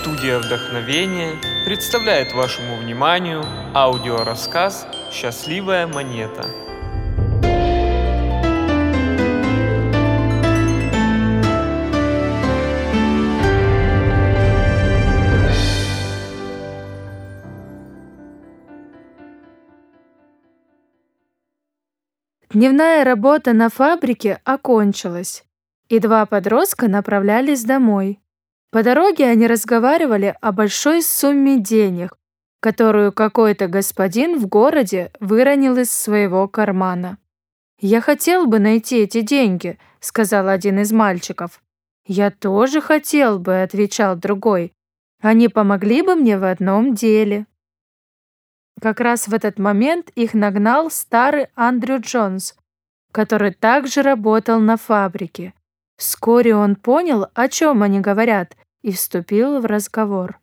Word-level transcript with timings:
Студия 0.00 0.38
вдохновения 0.38 1.32
представляет 1.66 2.32
вашему 2.32 2.76
вниманию 2.76 3.44
аудиорассказ 3.74 4.86
«Счастливая 5.12 5.86
монета». 5.86 6.46
Дневная 22.48 23.04
работа 23.04 23.52
на 23.52 23.68
фабрике 23.68 24.40
окончилась, 24.44 25.44
и 25.90 25.98
два 25.98 26.24
подростка 26.24 26.88
направлялись 26.88 27.64
домой. 27.64 28.18
По 28.70 28.84
дороге 28.84 29.26
они 29.26 29.46
разговаривали 29.46 30.36
о 30.40 30.52
большой 30.52 31.02
сумме 31.02 31.58
денег, 31.58 32.16
которую 32.60 33.12
какой-то 33.12 33.66
господин 33.66 34.38
в 34.38 34.46
городе 34.46 35.10
выронил 35.18 35.76
из 35.76 35.90
своего 35.90 36.46
кармана. 36.46 37.18
«Я 37.78 38.00
хотел 38.00 38.46
бы 38.46 38.58
найти 38.58 38.98
эти 38.98 39.22
деньги»,— 39.22 39.78
сказал 40.00 40.48
один 40.48 40.78
из 40.78 40.92
мальчиков. 40.92 41.62
«Я 42.06 42.30
тоже 42.30 42.80
хотел 42.80 43.38
бы»,— 43.38 43.62
отвечал 43.62 44.16
другой. 44.16 44.72
«Они 45.20 45.48
помогли 45.48 46.02
бы 46.02 46.14
мне 46.14 46.38
в 46.38 46.44
одном 46.44 46.94
деле». 46.94 47.46
Как 48.80 49.00
раз 49.00 49.26
в 49.28 49.34
этот 49.34 49.58
момент 49.58 50.10
их 50.14 50.32
нагнал 50.32 50.90
старый 50.90 51.48
Андрю 51.54 52.00
Джонс, 52.00 52.54
который 53.12 53.52
также 53.52 54.02
работал 54.02 54.60
на 54.60 54.76
фабрике. 54.76 55.54
Вскоре 55.96 56.54
он 56.56 56.76
понял, 56.76 57.26
о 57.34 57.48
чем 57.48 57.82
они 57.82 58.00
говорят, 58.00 58.56
и 58.82 58.92
вступил 58.92 59.60
в 59.60 59.66
разговор. 59.66 60.38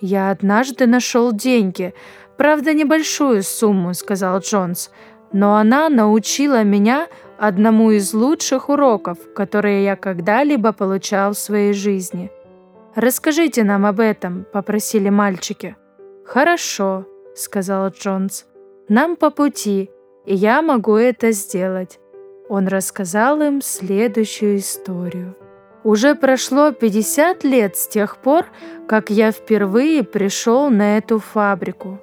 «Я 0.00 0.30
однажды 0.30 0.86
нашел 0.86 1.32
деньги, 1.32 1.94
правда 2.36 2.74
небольшую 2.74 3.42
сумму»,— 3.42 3.94
сказал 3.94 4.40
Джонс, 4.40 4.90
«но 5.32 5.56
она 5.56 5.88
научила 5.88 6.62
меня 6.62 7.08
одному 7.38 7.90
из 7.90 8.12
лучших 8.12 8.68
уроков, 8.68 9.18
которые 9.34 9.84
я 9.84 9.96
когда-либо 9.96 10.72
получал 10.72 11.32
в 11.32 11.38
своей 11.38 11.72
жизни». 11.72 12.30
«Расскажите 12.94 13.64
нам 13.64 13.86
об 13.86 13.98
этом»,— 13.98 14.46
попросили 14.52 15.08
мальчики. 15.08 15.76
«Хорошо»,— 16.24 17.06
сказал 17.34 17.88
Джонс. 17.88 18.46
«Нам 18.88 19.16
по 19.16 19.30
пути, 19.30 19.90
и 20.26 20.34
я 20.34 20.62
могу 20.62 20.96
это 20.96 21.32
сделать». 21.32 21.98
Он 22.48 22.68
рассказал 22.68 23.40
им 23.40 23.62
следующую 23.62 24.58
историю. 24.58 25.34
Уже 25.84 26.14
прошло 26.14 26.72
50 26.72 27.44
лет 27.44 27.76
с 27.76 27.86
тех 27.86 28.16
пор, 28.16 28.46
как 28.88 29.10
я 29.10 29.30
впервые 29.30 30.02
пришел 30.02 30.70
на 30.70 30.96
эту 30.96 31.18
фабрику. 31.18 32.00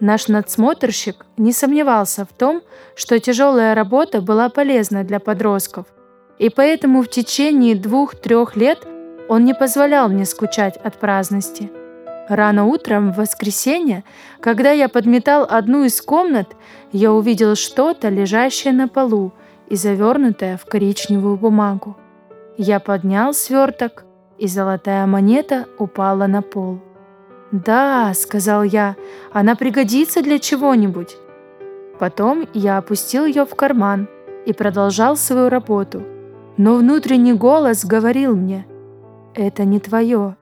Наш 0.00 0.28
надсмотрщик 0.28 1.24
не 1.38 1.52
сомневался 1.52 2.26
в 2.26 2.32
том, 2.36 2.62
что 2.94 3.18
тяжелая 3.18 3.74
работа 3.74 4.20
была 4.20 4.50
полезна 4.50 5.04
для 5.04 5.20
подростков, 5.20 5.86
и 6.38 6.50
поэтому 6.50 7.02
в 7.02 7.08
течение 7.08 7.74
двух-трех 7.74 8.56
лет 8.56 8.86
он 9.28 9.44
не 9.44 9.54
позволял 9.54 10.08
мне 10.08 10.26
скучать 10.26 10.76
от 10.76 11.00
праздности– 11.00 11.70
Рано 12.28 12.64
утром 12.64 13.12
в 13.12 13.16
воскресенье, 13.16 14.02
когда 14.40 14.70
я 14.70 14.88
подметал 14.88 15.46
одну 15.48 15.84
из 15.84 16.00
комнат, 16.00 16.56
я 16.90 17.12
увидел 17.12 17.54
что-то, 17.54 18.08
лежащее 18.08 18.72
на 18.72 18.88
полу 18.88 19.32
и 19.68 19.76
завернутое 19.76 20.56
в 20.56 20.64
коричневую 20.64 21.36
бумагу. 21.36 21.96
Я 22.56 22.80
поднял 22.80 23.34
сверток, 23.34 24.04
и 24.38 24.48
золотая 24.48 25.06
монета 25.06 25.66
упала 25.78 26.26
на 26.26 26.42
пол. 26.42 26.80
«Да»,— 27.52 28.12
сказал 28.14 28.62
я,— 28.62 28.96
«она 29.32 29.54
пригодится 29.54 30.22
для 30.22 30.38
чего-нибудь». 30.38 31.16
Потом 31.98 32.48
я 32.52 32.78
опустил 32.78 33.24
ее 33.26 33.44
в 33.44 33.54
карман 33.54 34.08
и 34.46 34.52
продолжал 34.52 35.16
свою 35.16 35.48
работу. 35.48 36.02
Но 36.56 36.74
внутренний 36.76 37.32
голос 37.32 37.84
говорил 37.84 38.34
мне, 38.36 38.66
«Это 39.34 39.64
не 39.64 39.78
твое, 39.78 40.36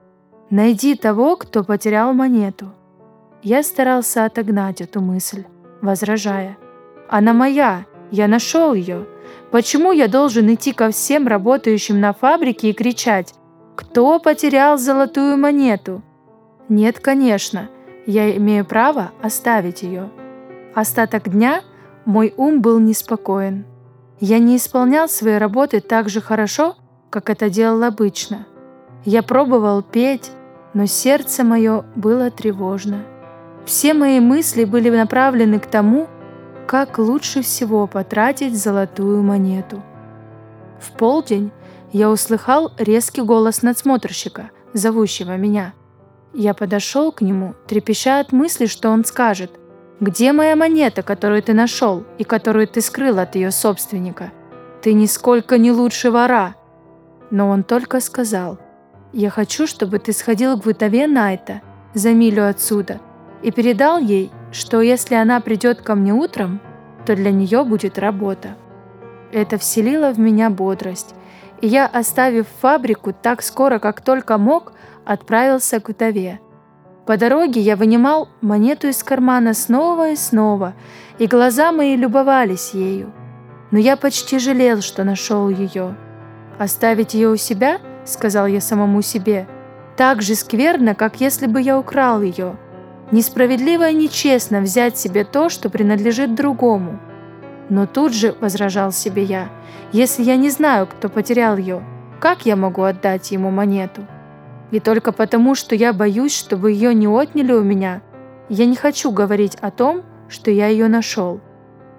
Найди 0.53 0.95
того, 0.95 1.35
кто 1.35 1.63
потерял 1.63 2.13
монету. 2.13 2.67
Я 3.41 3.63
старался 3.63 4.25
отогнать 4.25 4.81
эту 4.81 5.01
мысль, 5.01 5.45
возражая. 5.81 6.59
Она 7.09 7.33
моя, 7.33 7.85
я 8.11 8.27
нашел 8.27 8.75
ее. 8.75 9.07
Почему 9.53 9.91
я 9.91 10.07
должен 10.07 10.51
идти 10.51 10.73
ко 10.73 10.89
всем 10.89 11.27
работающим 11.27 11.99
на 11.99 12.11
фабрике 12.11 12.71
и 12.71 12.73
кричать 12.73 13.35
«Кто 13.75 14.17
потерял 14.17 14.79
золотую 14.79 15.37
монету?» 15.37 16.01
Нет, 16.69 16.99
конечно, 16.99 17.69
я 18.07 18.35
имею 18.37 18.65
право 18.65 19.11
оставить 19.21 19.83
ее. 19.83 20.09
Остаток 20.73 21.29
дня 21.29 21.61
мой 22.03 22.33
ум 22.35 22.63
был 22.63 22.79
неспокоен. 22.79 23.65
Я 24.19 24.39
не 24.39 24.57
исполнял 24.57 25.07
свои 25.07 25.35
работы 25.35 25.81
так 25.81 26.09
же 26.09 26.19
хорошо, 26.19 26.75
как 27.11 27.29
это 27.29 27.47
делал 27.51 27.83
обычно. 27.83 28.47
Я 29.05 29.21
пробовал 29.21 29.83
петь, 29.83 30.31
но 30.73 30.87
сердце 30.87 31.43
мое 31.43 31.85
было 31.95 32.31
тревожно. 32.31 33.03
Все 33.65 33.93
мои 33.93 34.19
мысли 34.19 34.65
были 34.65 34.89
направлены 34.89 35.59
к 35.59 35.67
тому, 35.67 36.07
как 36.67 36.97
лучше 36.97 37.41
всего 37.41 37.87
потратить 37.87 38.57
золотую 38.57 39.21
монету. 39.23 39.81
В 40.79 40.91
полдень 40.91 41.51
я 41.91 42.09
услыхал 42.09 42.71
резкий 42.77 43.21
голос 43.21 43.61
надсмотрщика, 43.61 44.51
зовущего 44.73 45.37
меня. 45.37 45.73
Я 46.33 46.53
подошел 46.53 47.11
к 47.11 47.21
нему, 47.21 47.53
трепеща 47.67 48.19
от 48.19 48.31
мысли, 48.31 48.65
что 48.65 48.89
он 48.89 49.05
скажет, 49.05 49.51
«Где 49.99 50.33
моя 50.33 50.55
монета, 50.55 51.03
которую 51.03 51.43
ты 51.43 51.53
нашел 51.53 52.03
и 52.17 52.23
которую 52.23 52.67
ты 52.67 52.81
скрыл 52.81 53.19
от 53.19 53.35
ее 53.35 53.51
собственника? 53.51 54.31
Ты 54.81 54.93
нисколько 54.93 55.57
не 55.57 55.71
лучше 55.71 56.11
вора!» 56.11 56.55
Но 57.29 57.49
он 57.49 57.63
только 57.63 57.99
сказал, 57.99 58.59
я 59.13 59.29
хочу, 59.29 59.67
чтобы 59.67 59.99
ты 59.99 60.11
сходил 60.11 60.59
к 60.59 60.65
вдове 60.65 61.05
Найта 61.05 61.61
за 61.93 62.13
милю 62.13 62.49
отсюда 62.49 62.99
и 63.43 63.51
передал 63.51 63.99
ей, 63.99 64.31
что 64.53 64.81
если 64.81 65.15
она 65.15 65.41
придет 65.41 65.81
ко 65.81 65.95
мне 65.95 66.13
утром, 66.13 66.61
то 67.05 67.15
для 67.15 67.31
нее 67.31 67.65
будет 67.65 67.99
работа. 67.99 68.55
Это 69.31 69.57
вселило 69.57 70.11
в 70.11 70.19
меня 70.19 70.49
бодрость, 70.49 71.15
и 71.59 71.67
я, 71.67 71.87
оставив 71.87 72.47
фабрику 72.61 73.13
так 73.19 73.41
скоро, 73.41 73.79
как 73.79 74.01
только 74.01 74.37
мог, 74.37 74.73
отправился 75.05 75.79
к 75.79 75.89
вдове. 75.89 76.39
По 77.07 77.17
дороге 77.17 77.59
я 77.59 77.75
вынимал 77.75 78.29
монету 78.41 78.87
из 78.87 79.03
кармана 79.03 79.53
снова 79.53 80.11
и 80.11 80.15
снова, 80.15 80.73
и 81.17 81.27
глаза 81.27 81.71
мои 81.71 81.97
любовались 81.97 82.73
ею. 82.73 83.11
Но 83.71 83.79
я 83.79 83.97
почти 83.97 84.39
жалел, 84.39 84.81
что 84.81 85.03
нашел 85.03 85.49
ее. 85.49 85.97
Оставить 86.59 87.15
ее 87.15 87.29
у 87.29 87.35
себя–— 87.35 87.79
сказал 88.05 88.47
я 88.47 88.61
самому 88.61 89.01
себе,— 89.01 89.47
«так 89.97 90.21
же 90.21 90.35
скверно, 90.35 90.93
как 90.93 91.21
если 91.21 91.47
бы 91.47 91.61
я 91.61 91.79
украл 91.79 92.21
ее. 92.21 92.57
Несправедливо 93.11 93.89
и 93.89 93.95
нечестно 93.95 94.61
взять 94.61 94.97
себе 94.97 95.23
то, 95.23 95.49
что 95.49 95.69
принадлежит 95.69 96.35
другому». 96.35 96.99
Но 97.69 97.85
тут 97.87 98.13
же 98.13 98.35
возражал 98.39 98.91
себе 98.91 99.23
я, 99.23 99.49
«Если 99.91 100.23
я 100.23 100.35
не 100.35 100.49
знаю, 100.49 100.87
кто 100.87 101.09
потерял 101.09 101.57
ее, 101.57 101.83
как 102.19 102.45
я 102.45 102.55
могу 102.55 102.83
отдать 102.83 103.31
ему 103.31 103.51
монету?» 103.51 104.05
И 104.71 104.79
только 104.79 105.11
потому, 105.11 105.53
что 105.53 105.75
я 105.75 105.93
боюсь, 105.93 106.35
чтобы 106.35 106.71
ее 106.71 106.95
не 106.95 107.07
отняли 107.07 107.53
у 107.53 107.61
меня, 107.61 108.01
я 108.49 108.65
не 108.65 108.75
хочу 108.75 109.11
говорить 109.11 109.55
о 109.61 109.69
том, 109.69 110.03
что 110.27 110.49
я 110.49 110.67
ее 110.67 110.87
нашел. 110.87 111.41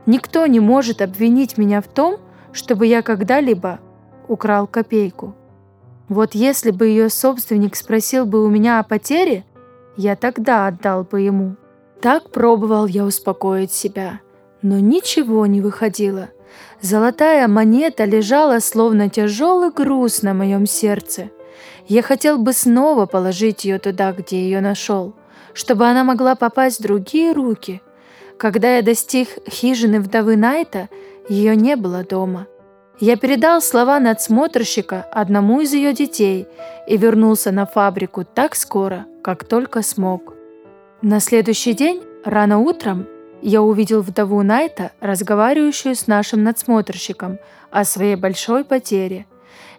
Никто 0.07 0.45
не 0.47 0.61
может 0.61 1.01
обвинить 1.01 1.57
меня 1.57 1.81
в 1.81 1.87
том, 1.87 2.17
чтобы 2.53 2.87
я 2.87 3.03
когда-либо 3.03 3.79
украл 4.29 4.67
копейку. 4.67 5.35
Вот 6.09 6.35
если 6.35 6.71
бы 6.71 6.89
ее 6.89 7.09
собственник 7.09 7.77
спросил 7.77 8.27
бы 8.27 8.45
у 8.45 8.51
меня 8.51 8.81
о 8.81 8.83
потере, 8.83 9.45
я 9.97 10.17
тогда 10.17 10.67
отдал 10.67 11.05
бы 11.05 11.21
ему. 11.21 11.57
Так 12.01 12.31
пробовал 12.31 12.87
я 12.87 13.05
успокоить 13.05 13.73
себя, 13.73 14.21
но 14.63 14.79
ничего 14.79 15.47
не 15.47 15.61
выходило. 15.61 16.31
Золотая 16.81 17.49
монета 17.49 18.05
лежала 18.05 18.59
словно 18.61 19.09
тяжелый 19.09 19.71
груз 19.71 20.23
на 20.23 20.35
моем 20.35 20.67
сердце. 20.67 21.31
Я 21.87 22.03
хотел 22.03 22.39
бы 22.39 22.53
снова 22.53 23.07
положить 23.07 23.65
ее 23.65 23.79
туда, 23.79 24.13
где 24.13 24.43
ее 24.43 24.61
нашел, 24.61 25.15
чтобы 25.53 25.87
она 25.87 26.05
могла 26.05 26.35
попасть 26.35 26.81
в 26.81 26.83
другие 26.83 27.33
руки. 27.33 27.83
Когда 28.39 28.77
я 28.77 28.83
достиг 28.83 29.29
хижины 29.49 30.01
вдовы 30.01 30.37
Найта, 30.37 30.89
ее 31.29 31.57
не 31.57 31.77
было 31.77 32.05
дома– 32.05 32.47
я 33.01 33.17
передал 33.17 33.61
слова 33.61 33.99
надсмотрщика 33.99 35.07
одному 35.11 35.61
из 35.61 35.73
ее 35.73 35.93
детей 35.93 36.47
и 36.87 36.97
вернулся 36.97 37.51
на 37.51 37.67
фабрику 37.67 38.25
так 38.25 38.55
скоро, 38.55 39.07
как 39.23 39.45
только 39.45 39.83
смог. 39.83 40.35
На 41.03 41.21
следующий 41.21 41.75
день, 41.75 42.03
рано 42.25 42.59
утром, 42.59 43.07
я 43.43 43.63
увидел 43.63 44.01
вдову 44.01 44.43
Найта, 44.43 44.93
разговаривающую 45.01 45.95
с 45.95 46.07
нашим 46.07 46.45
надсмотрщиком 46.45 47.39
о 47.71 47.85
своей 47.85 48.17
большой 48.17 48.65
потере. 48.65 49.27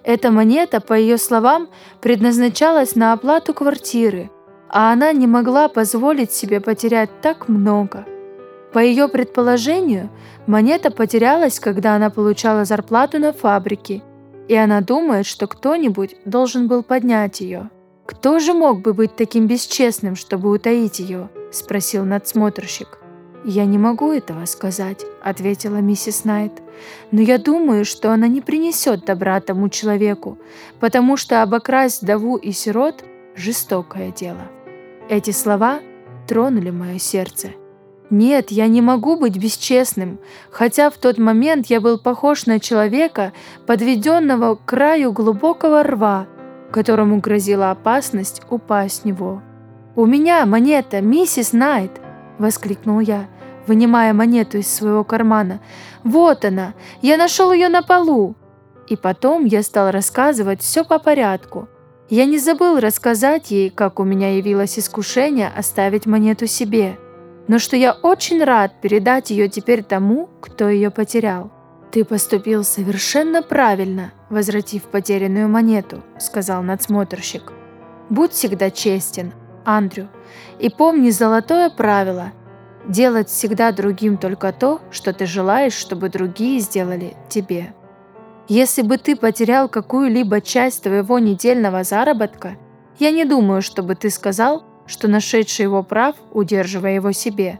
Эта 0.04 0.30
монета, 0.30 0.82
по 0.82 0.94
ее 0.94 1.18
словам, 1.18 1.70
предназначалась 2.02 2.96
на 2.96 3.14
оплату 3.14 3.54
квартиры, 3.54 4.30
а 4.70 4.92
она 4.92 5.14
не 5.14 5.26
могла 5.26 5.68
позволить 5.68 6.32
себе 6.32 6.60
потерять 6.60 7.10
так 7.22 7.48
много. 7.48 8.06
По 8.76 8.80
ее 8.80 9.08
предположению, 9.08 10.10
монета 10.48 10.92
потерялась, 10.92 11.62
когда 11.62 11.96
она 11.96 12.10
получала 12.10 12.66
зарплату 12.66 13.20
на 13.20 13.32
фабрике, 13.32 14.02
и 14.50 14.54
она 14.54 14.82
думает, 14.82 15.26
что 15.26 15.48
кто-нибудь 15.48 16.18
должен 16.26 16.68
был 16.68 16.84
поднять 16.84 17.40
ее. 17.40 17.70
«Кто 18.06 18.38
же 18.40 18.54
мог 18.54 18.82
бы 18.82 18.94
быть 18.94 19.16
таким 19.16 19.48
бесчестным, 19.48 20.18
чтобы 20.18 20.52
утаить 20.52 21.00
ее?»– 21.00 21.30
спросил 21.54 22.04
надсмотрщик. 22.04 23.00
«Я 23.46 23.64
не 23.64 23.78
могу 23.78 24.12
этого 24.12 24.44
сказать»,— 24.44 25.06
ответила 25.24 25.78
миссис 25.78 26.26
Найт. 26.26 26.62
«Но 27.12 27.22
я 27.22 27.38
думаю, 27.38 27.86
что 27.86 28.12
она 28.12 28.28
не 28.28 28.42
принесет 28.42 29.06
добра 29.06 29.40
тому 29.40 29.70
человеку, 29.70 30.38
потому 30.82 31.16
что 31.16 31.44
обокрасть 31.44 32.02
вдову 32.02 32.36
и 32.36 32.52
сирот— 32.52 33.06
жестокое 33.38 34.12
дело». 34.12 34.52
Эти 35.08 35.32
слова 35.32 35.80
тронули 36.28 36.72
мое 36.72 37.00
сердце. 37.00 37.52
Нет, 38.10 38.52
я 38.52 38.68
не 38.68 38.82
могу 38.82 39.18
быть 39.18 39.38
бесчестным, 39.38 40.20
хотя 40.52 40.90
в 40.90 40.98
тот 40.98 41.18
момент 41.18 41.68
я 41.68 41.82
был 41.82 41.98
похож 41.98 42.46
на 42.46 42.60
человека, 42.60 43.34
подведенного 43.66 44.56
к 44.56 44.66
краю 44.66 45.12
глубокого 45.12 45.82
рва, 45.84 46.28
которому 46.72 47.20
грозила 47.20 47.72
опасность 47.72 48.42
упасть 48.50 49.02
в 49.02 49.06
него. 49.06 49.42
«У 49.96 50.06
меня 50.06 50.46
монета, 50.46 51.02
миссис 51.02 51.54
Найт!»— 51.54 51.92
воскликнул 52.38 53.00
я 53.00 53.28
вынимая 53.68 54.14
монету 54.14 54.58
из 54.58 54.74
своего 54.74 55.04
кармана. 55.04 55.60
«Вот 56.04 56.46
она! 56.46 56.74
Я 57.02 57.18
нашел 57.18 57.52
ее 57.52 57.70
на 57.70 57.82
полу!» 57.82 58.36
И 58.88 58.96
потом 58.96 59.46
я 59.46 59.64
стал 59.64 59.92
рассказывать 59.92 60.62
все 60.62 60.84
по 60.84 61.00
порядку. 61.00 61.68
Я 62.10 62.26
не 62.26 62.38
забыл 62.38 62.80
рассказать 62.80 63.50
ей, 63.50 63.72
как 63.72 64.00
у 64.00 64.04
меня 64.04 64.36
явилось 64.36 64.78
искушение 64.78 65.52
оставить 65.56 66.06
монету 66.06 66.46
себе, 66.46 67.00
но 67.48 67.60
что 67.60 67.76
я 67.76 67.94
очень 67.94 68.44
рад 68.44 68.74
передать 68.82 69.30
ее 69.30 69.50
теперь 69.50 69.84
тому, 69.84 70.30
кто 70.42 70.70
ее 70.70 70.92
потерял. 70.92 71.52
«Ты 71.92 72.04
поступил 72.04 72.64
совершенно 72.64 73.42
правильно, 73.42 74.12
возвратив 74.30 74.84
потерянную 74.84 75.48
монету»,— 75.48 76.04
сказал 76.20 76.64
надсмотрщик. 76.64 77.54
«Будь 78.10 78.32
всегда 78.32 78.70
честен, 78.70 79.34
Андрю, 79.64 80.08
и 80.60 80.70
помни 80.70 81.10
золотое 81.10 81.70
правило— 81.70 82.32
Делать 82.88 83.30
всегда 83.30 83.72
другим 83.72 84.18
только 84.18 84.54
то, 84.54 84.80
что 84.92 85.12
ты 85.12 85.26
желаешь, 85.26 85.74
чтобы 85.74 86.10
другие 86.10 86.60
сделали 86.60 87.16
тебе. 87.30 87.74
Если 88.48 88.84
бы 88.84 89.00
ты 89.00 89.16
потерял 89.16 89.68
какую-либо 89.68 90.40
часть 90.40 90.84
твоего 90.84 91.18
недельного 91.18 91.84
заработка, 91.84 92.58
я 93.00 93.10
не 93.10 93.26
думаю, 93.26 93.64
чтобы 93.64 93.96
ты 93.96 94.12
сказал, 94.12 94.64
что 94.86 95.08
нашедший 95.08 95.64
его 95.64 95.84
прав, 95.84 96.16
удерживая 96.32 96.96
его 96.96 97.12
себе. 97.12 97.60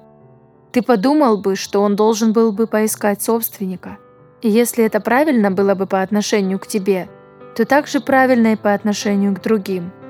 Ты 0.72 0.82
подумал 0.82 1.38
бы, 1.38 1.56
что 1.56 1.82
он 1.82 1.96
должен 1.96 2.34
был 2.34 2.52
бы 2.52 2.68
поискать 2.68 3.22
собственника. 3.22 3.98
И 4.42 4.50
если 4.50 4.84
это 4.84 5.00
правильно 5.00 5.52
было 5.52 5.76
бы 5.76 5.86
по 5.88 6.02
отношению 6.02 6.60
к 6.60 6.68
тебе, 6.68 7.08
то 7.56 7.66
также 7.66 8.00
правильно 8.00 8.54
и 8.54 8.56
по 8.56 8.74
отношению 8.74 9.34
к 9.36 9.42
другим– 9.42 9.92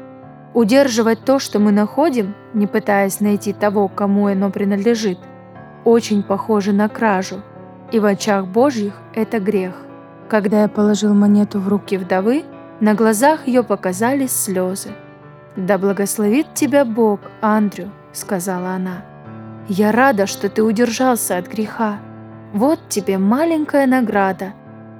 Удерживать 0.56 1.26
то, 1.26 1.38
что 1.38 1.60
мы 1.60 1.74
находим, 1.74 2.34
не 2.54 2.66
пытаясь 2.66 3.20
найти 3.20 3.52
того, 3.52 3.90
кому 3.90 4.28
оно 4.28 4.50
принадлежит, 4.50 5.20
очень 5.84 6.24
похоже 6.24 6.72
на 6.72 6.88
кражу, 6.88 7.42
и 7.92 8.00
в 8.00 8.06
очах 8.06 8.48
Божьих 8.48 8.94
это 9.14 9.42
грех. 9.42 9.74
Когда 10.30 10.62
я 10.62 10.70
положил 10.70 11.14
монету 11.14 11.60
в 11.60 11.68
руки 11.68 11.98
вдовы, 11.98 12.46
на 12.80 12.94
глазах 12.94 13.48
ее 13.48 13.64
показались 13.64 14.32
слезы. 14.32 14.92
«Да 15.56 15.78
благословит 15.78 16.54
тебя 16.54 16.86
Бог, 16.86 17.20
Андрю»,— 17.42 17.90
сказала 18.14 18.70
она. 18.70 19.06
«Я 19.68 19.92
рада, 19.92 20.28
что 20.28 20.50
ты 20.50 20.64
удержался 20.64 21.38
от 21.38 21.48
греха. 21.48 22.00
Вот 22.54 22.80
тебе 22.90 23.18
маленькая 23.18 23.88
награда». 23.88 24.54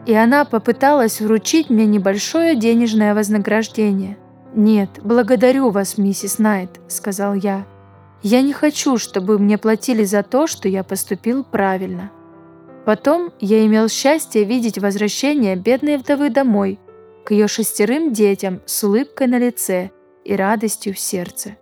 И 0.06 0.14
она 0.14 0.46
попыталась 0.46 1.20
вручить 1.20 1.70
мне 1.70 1.86
небольшое 1.86 2.56
денежное 2.56 3.16
вознаграждение— 3.16 4.18
«Нет, 4.56 4.90
благодарю 5.04 5.70
вас, 5.70 5.98
миссис 5.98 6.40
Найт»,— 6.40 6.80
сказал 6.88 7.34
я. 7.34 7.68
«Я 8.24 8.42
не 8.42 8.54
хочу, 8.54 8.98
чтобы 8.98 9.38
мне 9.38 9.58
платили 9.58 10.06
за 10.06 10.24
то, 10.24 10.48
что 10.48 10.70
я 10.70 10.84
поступил 10.86 11.44
правильно». 11.44 12.10
Потом 12.86 13.34
я 13.42 13.66
имел 13.66 13.90
счастье 13.90 14.46
видеть 14.46 14.78
возвращение 14.78 15.58
бедной 15.58 15.98
вдовы 15.98 16.30
домой, 16.30 16.80
к 17.26 17.32
ее 17.32 17.50
шестерым 17.50 18.14
детям 18.14 18.62
с 18.66 18.82
улыбкой 18.84 19.28
на 19.28 19.40
лице 19.40 19.90
и 20.26 20.36
радостью 20.36 20.94
в 20.94 21.00
сердце. 21.00 21.58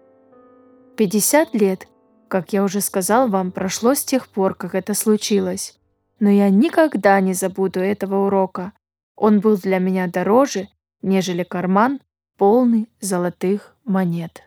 50 0.97 1.53
лет, 1.53 1.87
как 2.27 2.53
я 2.53 2.63
уже 2.63 2.81
сказал 2.81 3.27
вам, 3.27 3.51
прошло 3.51 3.93
с 3.93 4.03
тех 4.03 4.27
пор, 4.27 4.55
как 4.55 4.73
это 4.73 4.95
случилось. 4.95 5.77
Но 6.19 6.29
я 6.29 6.49
никогда 6.49 7.19
не 7.19 7.33
забуду 7.33 7.79
этого 7.79 8.25
урока. 8.25 8.73
Он 9.15 9.39
был 9.39 9.57
для 9.57 9.77
меня 9.77 10.07
дороже, 10.07 10.69
нежели 11.01 11.43
карман, 11.43 11.99
полный 12.37 12.89
золотых 12.99 13.75
монет. 13.83 14.43